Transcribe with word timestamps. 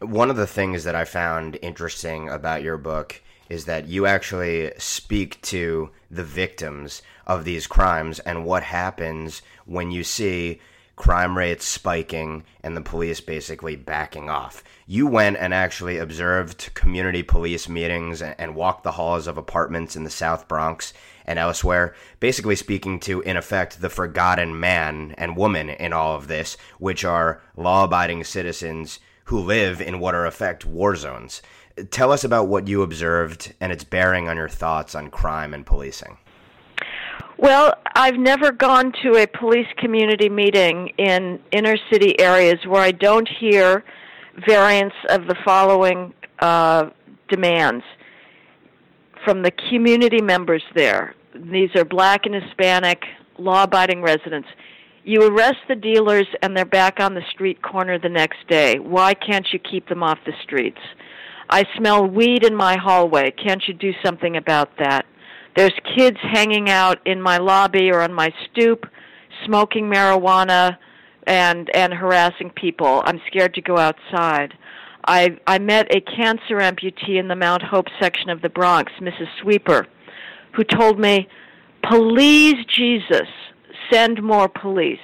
One 0.00 0.30
of 0.30 0.36
the 0.36 0.46
things 0.46 0.84
that 0.84 0.94
I 0.94 1.04
found 1.04 1.58
interesting 1.62 2.28
about 2.28 2.62
your 2.62 2.76
book 2.76 3.22
is 3.48 3.64
that 3.64 3.88
you 3.88 4.06
actually 4.06 4.72
speak 4.78 5.40
to 5.42 5.90
the 6.10 6.24
victims 6.24 7.02
of 7.26 7.44
these 7.44 7.66
crimes 7.66 8.18
and 8.20 8.44
what 8.44 8.62
happens 8.62 9.42
when 9.64 9.90
you 9.90 10.04
see 10.04 10.60
crime 10.96 11.36
rates 11.36 11.66
spiking 11.66 12.42
and 12.62 12.74
the 12.74 12.80
police 12.80 13.20
basically 13.20 13.76
backing 13.76 14.30
off. 14.30 14.64
You 14.86 15.06
went 15.06 15.36
and 15.36 15.52
actually 15.52 15.98
observed 15.98 16.70
community 16.74 17.22
police 17.22 17.68
meetings 17.68 18.22
and 18.22 18.56
walked 18.56 18.82
the 18.82 18.92
halls 18.92 19.26
of 19.26 19.36
apartments 19.36 19.94
in 19.94 20.04
the 20.04 20.10
South 20.10 20.48
Bronx 20.48 20.94
and 21.26 21.38
elsewhere, 21.38 21.94
basically 22.18 22.56
speaking 22.56 22.98
to, 23.00 23.20
in 23.20 23.36
effect, 23.36 23.80
the 23.80 23.90
forgotten 23.90 24.58
man 24.58 25.14
and 25.18 25.36
woman 25.36 25.68
in 25.68 25.92
all 25.92 26.16
of 26.16 26.28
this, 26.28 26.56
which 26.78 27.04
are 27.04 27.42
law 27.56 27.84
abiding 27.84 28.24
citizens 28.24 28.98
who 29.24 29.38
live 29.38 29.80
in 29.80 30.00
what 30.00 30.14
are, 30.14 30.24
effect, 30.24 30.64
war 30.64 30.96
zones. 30.96 31.42
Tell 31.90 32.10
us 32.10 32.24
about 32.24 32.48
what 32.48 32.68
you 32.68 32.82
observed 32.82 33.52
and 33.60 33.70
its 33.70 33.84
bearing 33.84 34.28
on 34.28 34.36
your 34.36 34.48
thoughts 34.48 34.94
on 34.94 35.10
crime 35.10 35.52
and 35.52 35.66
policing. 35.66 36.16
Well, 37.38 37.74
I've 37.94 38.16
never 38.16 38.50
gone 38.50 38.92
to 39.02 39.22
a 39.22 39.26
police 39.26 39.66
community 39.76 40.30
meeting 40.30 40.88
in 40.96 41.38
inner 41.52 41.76
city 41.92 42.18
areas 42.18 42.56
where 42.66 42.80
I 42.80 42.92
don't 42.92 43.28
hear 43.40 43.84
variants 44.46 44.96
of 45.10 45.26
the 45.26 45.36
following 45.44 46.14
uh, 46.38 46.90
demands 47.28 47.84
from 49.24 49.42
the 49.42 49.50
community 49.68 50.22
members 50.22 50.62
there. 50.74 51.14
These 51.34 51.70
are 51.76 51.84
black 51.84 52.24
and 52.24 52.34
Hispanic 52.34 53.02
law 53.38 53.64
abiding 53.64 54.00
residents. 54.00 54.48
You 55.04 55.22
arrest 55.22 55.58
the 55.68 55.76
dealers 55.76 56.26
and 56.42 56.56
they're 56.56 56.64
back 56.64 57.00
on 57.00 57.14
the 57.14 57.22
street 57.32 57.60
corner 57.60 57.98
the 57.98 58.08
next 58.08 58.38
day. 58.48 58.78
Why 58.78 59.12
can't 59.12 59.46
you 59.52 59.58
keep 59.58 59.88
them 59.88 60.02
off 60.02 60.18
the 60.24 60.32
streets? 60.42 60.80
I 61.50 61.64
smell 61.76 62.06
weed 62.06 62.44
in 62.44 62.56
my 62.56 62.76
hallway. 62.76 63.30
Can't 63.30 63.62
you 63.68 63.74
do 63.74 63.92
something 64.02 64.36
about 64.36 64.70
that? 64.78 65.04
There's 65.56 65.72
kids 65.96 66.18
hanging 66.20 66.68
out 66.68 66.98
in 67.06 67.20
my 67.22 67.38
lobby 67.38 67.90
or 67.90 68.02
on 68.02 68.12
my 68.12 68.30
stoop, 68.44 68.84
smoking 69.46 69.86
marijuana 69.86 70.76
and 71.26 71.70
and 71.74 71.94
harassing 71.94 72.50
people. 72.50 73.02
I'm 73.06 73.20
scared 73.26 73.54
to 73.54 73.62
go 73.62 73.78
outside. 73.78 74.52
I 75.06 75.38
I 75.46 75.58
met 75.58 75.94
a 75.94 76.00
cancer 76.00 76.58
amputee 76.58 77.18
in 77.18 77.28
the 77.28 77.36
Mount 77.36 77.62
Hope 77.62 77.86
section 77.98 78.28
of 78.28 78.42
the 78.42 78.50
Bronx, 78.50 78.92
Mrs. 79.00 79.28
Sweeper, 79.40 79.86
who 80.52 80.62
told 80.62 80.98
me, 80.98 81.26
"Please 81.82 82.56
Jesus, 82.66 83.28
send 83.90 84.22
more 84.22 84.48
police." 84.48 84.98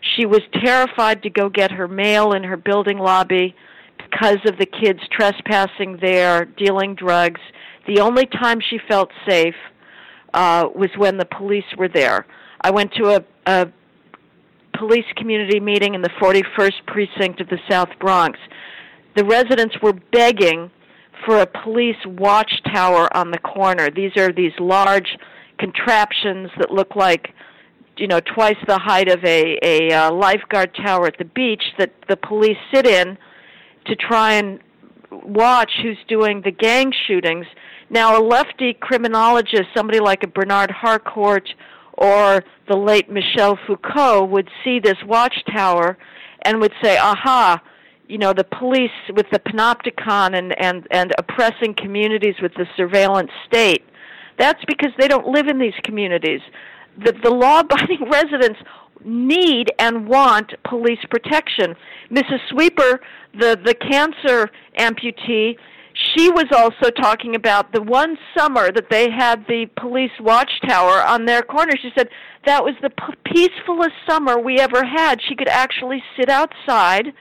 She 0.00 0.24
was 0.24 0.40
terrified 0.64 1.22
to 1.22 1.30
go 1.30 1.48
get 1.48 1.70
her 1.70 1.86
mail 1.86 2.32
in 2.32 2.44
her 2.44 2.56
building 2.56 2.98
lobby 2.98 3.54
because 3.98 4.40
of 4.46 4.56
the 4.58 4.66
kids 4.66 5.00
trespassing 5.10 5.98
there, 5.98 6.46
dealing 6.46 6.94
drugs. 6.94 7.40
The 7.86 8.00
only 8.00 8.26
time 8.26 8.60
she 8.60 8.78
felt 8.78 9.10
safe 9.28 9.54
uh, 10.34 10.68
was 10.74 10.90
when 10.96 11.18
the 11.18 11.24
police 11.24 11.64
were 11.76 11.88
there. 11.88 12.26
I 12.60 12.70
went 12.70 12.92
to 12.94 13.16
a, 13.16 13.24
a 13.46 13.68
police 14.76 15.04
community 15.16 15.60
meeting 15.60 15.94
in 15.94 16.02
the 16.02 16.10
41st 16.20 16.86
precinct 16.86 17.40
of 17.40 17.48
the 17.48 17.58
South 17.68 17.90
Bronx. 18.00 18.38
The 19.16 19.24
residents 19.24 19.76
were 19.82 19.92
begging 19.92 20.70
for 21.26 21.38
a 21.40 21.46
police 21.46 21.96
watchtower 22.06 23.14
on 23.16 23.30
the 23.30 23.38
corner. 23.38 23.90
These 23.90 24.16
are 24.16 24.32
these 24.32 24.52
large 24.58 25.18
contraptions 25.58 26.50
that 26.58 26.70
look 26.70 26.96
like 26.96 27.28
you 27.96 28.06
know 28.08 28.20
twice 28.34 28.56
the 28.66 28.78
height 28.78 29.08
of 29.08 29.22
a 29.24 29.58
a 29.62 29.92
uh, 29.92 30.12
lifeguard 30.12 30.74
tower 30.74 31.06
at 31.06 31.18
the 31.18 31.24
beach 31.24 31.62
that 31.78 31.92
the 32.08 32.16
police 32.16 32.56
sit 32.74 32.86
in 32.86 33.16
to 33.86 33.94
try 33.94 34.32
and 34.34 34.60
watch 35.24 35.72
who's 35.82 35.98
doing 36.08 36.42
the 36.42 36.50
gang 36.50 36.92
shootings 37.06 37.46
now, 37.92 38.18
a 38.18 38.22
lefty 38.24 38.72
criminologist, 38.72 39.64
somebody 39.76 40.00
like 40.00 40.22
a 40.22 40.26
Bernard 40.26 40.70
Harcourt 40.70 41.46
or 41.92 42.42
the 42.66 42.76
late 42.76 43.10
Michel 43.10 43.58
Foucault, 43.66 44.24
would 44.24 44.48
see 44.64 44.80
this 44.80 44.96
watchtower 45.06 45.98
and 46.40 46.58
would 46.58 46.72
say, 46.82 46.96
aha, 46.96 47.62
you 48.08 48.16
know, 48.16 48.32
the 48.32 48.44
police 48.44 48.90
with 49.14 49.26
the 49.30 49.38
panopticon 49.38 50.34
and, 50.34 50.58
and, 50.58 50.86
and 50.90 51.12
oppressing 51.18 51.74
communities 51.74 52.36
with 52.40 52.54
the 52.54 52.66
surveillance 52.78 53.30
state. 53.46 53.84
That's 54.38 54.64
because 54.66 54.92
they 54.98 55.06
don't 55.06 55.26
live 55.26 55.48
in 55.48 55.58
these 55.58 55.74
communities. 55.84 56.40
The, 56.98 57.12
the 57.22 57.30
law 57.30 57.60
abiding 57.60 58.08
residents 58.10 58.60
need 59.04 59.72
and 59.78 60.06
want 60.06 60.52
police 60.68 61.00
protection. 61.10 61.74
Mrs. 62.10 62.38
Sweeper, 62.50 63.00
the, 63.38 63.58
the 63.64 63.74
cancer 63.74 64.50
amputee, 64.78 65.56
she 65.94 66.30
was 66.30 66.46
also 66.52 66.90
talking 66.90 67.34
about 67.34 67.72
the 67.72 67.82
one 67.82 68.16
summer 68.36 68.72
that 68.72 68.88
they 68.90 69.10
had 69.10 69.44
the 69.46 69.66
police 69.78 70.12
watchtower 70.20 71.02
on 71.02 71.26
their 71.26 71.42
corner. 71.42 71.72
She 71.80 71.90
said 71.96 72.08
that 72.46 72.64
was 72.64 72.74
the 72.80 72.90
p- 72.90 73.14
peacefulest 73.24 73.94
summer 74.08 74.38
we 74.38 74.58
ever 74.58 74.84
had. 74.84 75.20
She 75.28 75.36
could 75.36 75.48
actually 75.48 76.02
sit 76.16 76.30
outside 76.30 77.12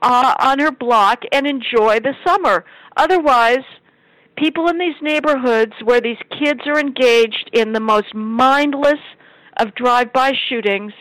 uh, 0.00 0.34
on 0.38 0.58
her 0.60 0.72
block 0.72 1.24
and 1.32 1.46
enjoy 1.46 2.00
the 2.00 2.14
summer. 2.26 2.64
Otherwise, 2.96 3.64
people 4.40 4.68
in 4.68 4.78
these 4.78 4.94
neighborhoods 5.02 5.74
where 5.84 6.00
these 6.00 6.16
kids 6.42 6.60
are 6.66 6.80
engaged 6.80 7.50
in 7.52 7.72
the 7.72 7.80
most 7.80 8.14
mindless 8.14 9.00
of 9.58 9.74
drive-by 9.74 10.32
shootings 10.48 10.92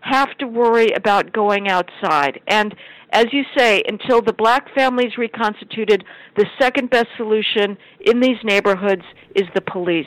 have 0.00 0.36
to 0.38 0.46
worry 0.46 0.88
about 0.96 1.32
going 1.32 1.68
outside. 1.68 2.40
And 2.48 2.74
as 3.12 3.26
you 3.32 3.44
say, 3.56 3.82
until 3.88 4.20
the 4.20 4.32
black 4.32 4.74
families 4.74 5.16
reconstituted, 5.16 6.04
the 6.36 6.46
second 6.60 6.90
best 6.90 7.08
solution 7.16 7.76
in 8.00 8.20
these 8.20 8.36
neighborhoods 8.42 9.04
is 9.34 9.46
the 9.54 9.60
police. 9.60 10.06